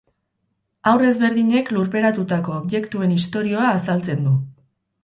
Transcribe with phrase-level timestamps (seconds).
[0.91, 4.39] Haur ezberdinek lurperatutako objektuen istorioa azaltzen du.